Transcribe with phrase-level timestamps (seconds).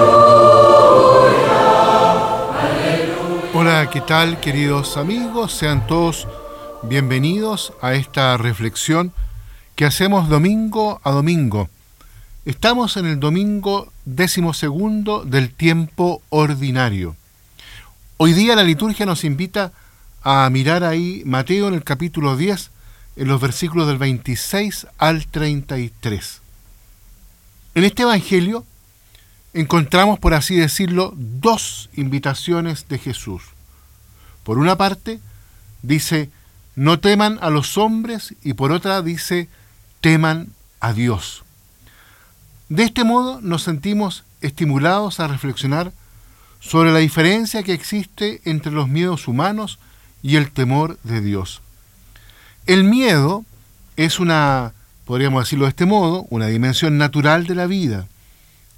[3.54, 5.54] Hola, ¿qué tal queridos amigos?
[5.54, 6.29] Sean todos
[6.82, 9.14] bienvenidos a esta reflexión
[9.77, 11.71] que hacemos domingo a domingo.
[12.45, 17.16] Estamos en el domingo decimosegundo del tiempo ordinario.
[18.18, 19.73] Hoy día la liturgia nos invita
[20.23, 22.73] a mirar ahí Mateo en el capítulo 10,
[23.17, 26.41] en los versículos del 26 al 33.
[27.75, 28.64] En este Evangelio
[29.53, 33.42] encontramos, por así decirlo, dos invitaciones de Jesús.
[34.42, 35.20] Por una parte,
[35.83, 36.31] dice,
[36.77, 39.48] no teman a los hombres y por otra dice,
[40.00, 40.48] teman
[40.81, 41.44] a Dios.
[42.69, 45.92] De este modo nos sentimos estimulados a reflexionar
[46.61, 49.78] sobre la diferencia que existe entre los miedos humanos
[50.22, 51.61] y el temor de Dios.
[52.67, 53.45] El miedo
[53.97, 54.72] es una,
[55.05, 58.06] podríamos decirlo de este modo, una dimensión natural de la vida.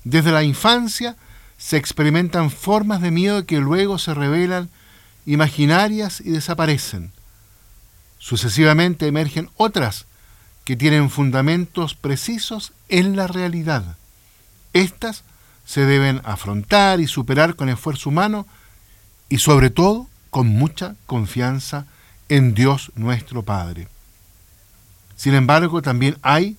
[0.03, 1.17] Desde la infancia
[1.57, 4.69] se experimentan formas de miedo que luego se revelan
[5.25, 7.13] imaginarias y desaparecen.
[8.19, 10.07] Sucesivamente emergen otras
[10.65, 13.97] que tienen fundamentos precisos en la realidad.
[14.73, 15.23] Estas
[15.65, 18.47] se deben afrontar y superar con esfuerzo humano
[19.29, 21.87] y sobre todo con mucha confianza
[22.29, 23.88] en Dios nuestro Padre.
[25.16, 26.57] Sin embargo, también hay,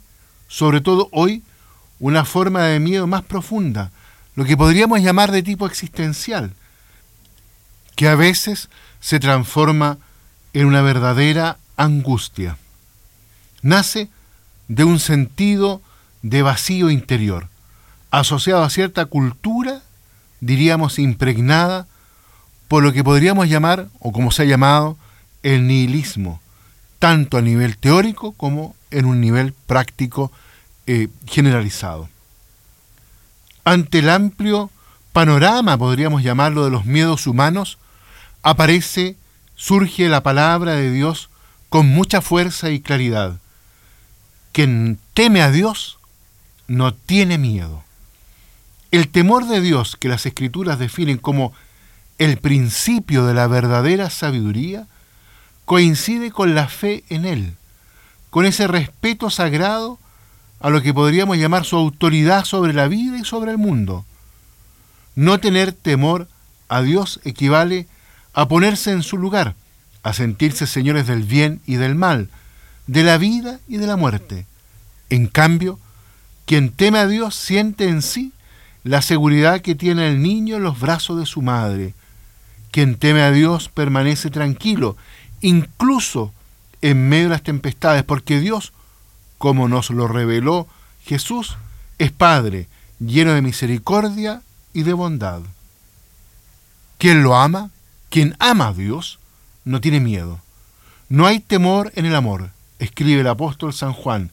[0.47, 1.43] sobre todo hoy,
[1.99, 3.91] una forma de miedo más profunda,
[4.35, 6.53] lo que podríamos llamar de tipo existencial,
[7.95, 9.97] que a veces se transforma
[10.53, 12.57] en una verdadera angustia.
[13.61, 14.09] Nace
[14.67, 15.81] de un sentido
[16.21, 17.47] de vacío interior,
[18.11, 19.81] asociado a cierta cultura,
[20.39, 21.87] diríamos impregnada,
[22.67, 24.97] por lo que podríamos llamar, o como se ha llamado,
[25.53, 26.41] el nihilismo,
[26.99, 30.29] tanto a nivel teórico como en un nivel práctico
[30.87, 32.09] eh, generalizado.
[33.63, 34.69] Ante el amplio
[35.13, 37.77] panorama, podríamos llamarlo, de los miedos humanos,
[38.43, 39.15] aparece,
[39.55, 41.29] surge la palabra de Dios
[41.69, 43.37] con mucha fuerza y claridad.
[44.51, 45.97] Quien teme a Dios
[46.67, 47.85] no tiene miedo.
[48.91, 51.53] El temor de Dios que las escrituras definen como
[52.17, 54.87] el principio de la verdadera sabiduría
[55.67, 57.53] coincide con la fe en Él,
[58.29, 59.99] con ese respeto sagrado
[60.61, 64.05] a lo que podríamos llamar su autoridad sobre la vida y sobre el mundo.
[65.15, 66.29] No tener temor
[66.69, 67.85] a Dios equivale
[68.33, 69.55] a ponerse en su lugar,
[70.03, 72.29] a sentirse señores del bien y del mal,
[72.87, 74.45] de la vida y de la muerte.
[75.09, 75.79] En cambio,
[76.45, 78.31] quien teme a Dios siente en sí
[78.85, 81.93] la seguridad que tiene el niño en los brazos de su madre.
[82.71, 84.95] Quien teme a Dios permanece tranquilo
[85.41, 86.33] incluso
[86.81, 88.73] en medio de las tempestades, porque Dios,
[89.37, 90.67] como nos lo reveló
[91.03, 91.57] Jesús,
[91.97, 92.67] es Padre,
[92.99, 94.41] lleno de misericordia
[94.73, 95.41] y de bondad.
[96.97, 97.69] Quien lo ama,
[98.09, 99.19] quien ama a Dios,
[99.65, 100.39] no tiene miedo.
[101.09, 104.31] No hay temor en el amor, escribe el apóstol San Juan,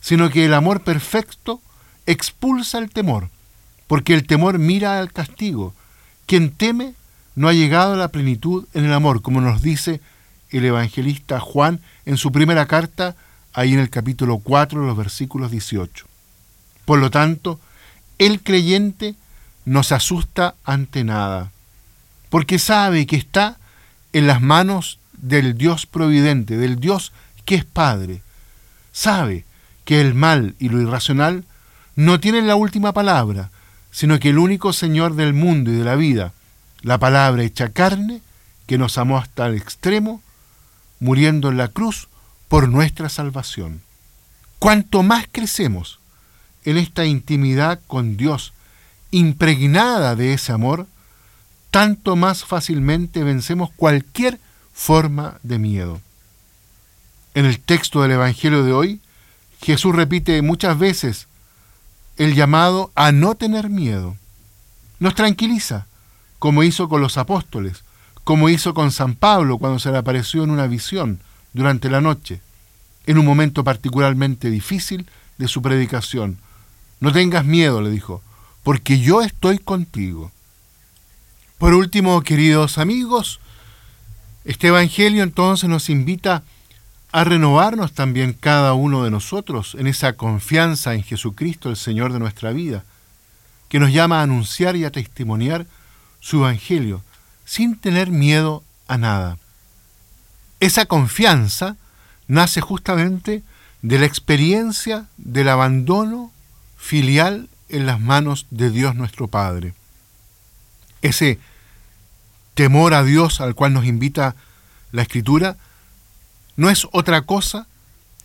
[0.00, 1.60] sino que el amor perfecto
[2.06, 3.28] expulsa el temor,
[3.86, 5.74] porque el temor mira al castigo.
[6.26, 6.94] Quien teme
[7.34, 10.00] no ha llegado a la plenitud en el amor, como nos dice
[10.50, 13.16] el evangelista Juan en su primera carta,
[13.52, 16.06] ahí en el capítulo 4, los versículos 18.
[16.84, 17.60] Por lo tanto,
[18.18, 19.14] el creyente
[19.64, 21.52] no se asusta ante nada,
[22.28, 23.58] porque sabe que está
[24.12, 27.12] en las manos del Dios providente, del Dios
[27.44, 28.22] que es Padre.
[28.92, 29.44] Sabe
[29.84, 31.44] que el mal y lo irracional
[31.96, 33.50] no tienen la última palabra,
[33.90, 36.32] sino que el único Señor del mundo y de la vida,
[36.82, 38.22] la palabra hecha carne,
[38.66, 40.22] que nos amó hasta el extremo,
[41.00, 42.08] muriendo en la cruz
[42.48, 43.82] por nuestra salvación.
[44.58, 45.98] Cuanto más crecemos
[46.64, 48.52] en esta intimidad con Dios,
[49.10, 50.86] impregnada de ese amor,
[51.70, 54.38] tanto más fácilmente vencemos cualquier
[54.72, 56.00] forma de miedo.
[57.34, 59.00] En el texto del Evangelio de hoy,
[59.62, 61.28] Jesús repite muchas veces
[62.16, 64.16] el llamado a no tener miedo.
[64.98, 65.86] Nos tranquiliza,
[66.38, 67.84] como hizo con los apóstoles,
[68.30, 71.18] como hizo con San Pablo cuando se le apareció en una visión
[71.52, 72.40] durante la noche,
[73.06, 75.04] en un momento particularmente difícil
[75.36, 76.38] de su predicación.
[77.00, 78.22] No tengas miedo, le dijo,
[78.62, 80.30] porque yo estoy contigo.
[81.58, 83.40] Por último, queridos amigos,
[84.44, 86.44] este Evangelio entonces nos invita
[87.10, 92.20] a renovarnos también cada uno de nosotros en esa confianza en Jesucristo, el Señor de
[92.20, 92.84] nuestra vida,
[93.68, 95.66] que nos llama a anunciar y a testimoniar
[96.20, 97.02] su Evangelio,
[97.50, 99.36] sin tener miedo a nada.
[100.60, 101.76] Esa confianza
[102.28, 103.42] nace justamente
[103.82, 106.30] de la experiencia del abandono
[106.76, 109.74] filial en las manos de Dios nuestro Padre.
[111.02, 111.40] Ese
[112.54, 114.36] temor a Dios al cual nos invita
[114.92, 115.56] la Escritura
[116.54, 117.66] no es otra cosa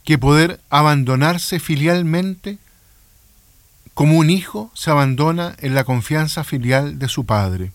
[0.03, 2.59] que poder abandonarse filialmente
[3.95, 7.71] como un hijo se abandona en la confianza filial de su Padre.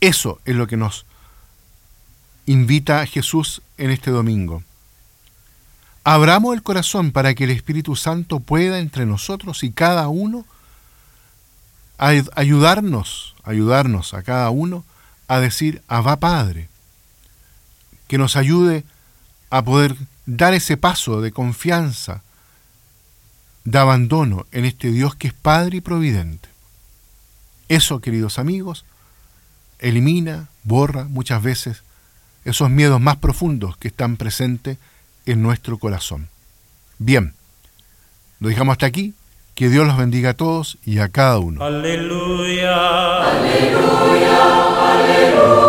[0.00, 1.06] Eso es lo que nos
[2.46, 4.62] invita Jesús en este domingo.
[6.04, 10.44] Abramos el corazón para que el Espíritu Santo pueda entre nosotros y cada uno
[11.98, 14.84] ayudarnos, ayudarnos a cada uno
[15.28, 16.68] a decir, Abba Padre,
[18.06, 18.84] que nos ayude
[19.50, 19.96] a poder
[20.26, 22.22] dar ese paso de confianza,
[23.64, 26.48] de abandono en este Dios que es Padre y Providente.
[27.68, 28.84] Eso, queridos amigos,
[29.78, 31.82] elimina, borra muchas veces
[32.44, 34.78] esos miedos más profundos que están presentes
[35.26, 36.28] en nuestro corazón.
[36.98, 37.34] Bien,
[38.40, 39.14] lo dejamos hasta aquí.
[39.54, 41.64] Que Dios los bendiga a todos y a cada uno.
[41.64, 43.22] Aleluya.
[43.22, 44.92] Aleluya.
[44.92, 45.65] Aleluya.